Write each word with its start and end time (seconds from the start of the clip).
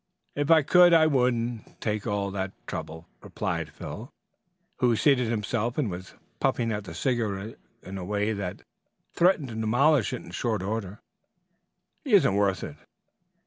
"If 0.33 0.49
I 0.49 0.63
could, 0.63 0.95
I 0.95 1.05
wouldn't 1.05 1.79
take 1.79 2.07
all 2.07 2.31
that 2.31 2.53
trouble," 2.65 3.05
replied 3.21 3.69
Phil, 3.69 4.09
who 4.77 4.89
had 4.89 4.97
seated 4.97 5.27
himself 5.29 5.77
and 5.77 5.91
was 5.91 6.15
puffing 6.39 6.71
at 6.71 6.85
the 6.85 6.95
cigarette 6.95 7.59
in 7.83 7.99
a 7.99 8.03
way 8.03 8.33
that 8.33 8.63
threatened 9.13 9.49
to 9.49 9.53
demolish 9.53 10.11
it 10.11 10.23
in 10.23 10.31
short 10.31 10.63
order. 10.63 10.99
"He 12.03 12.13
isn't 12.13 12.33
worth 12.33 12.63
it." 12.63 12.77